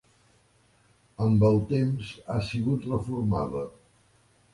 Amb 1.25 1.45
el 1.49 1.59
temps 1.71 2.09
ha 2.31 2.39
sigut 2.47 2.89
reformada. 2.95 3.63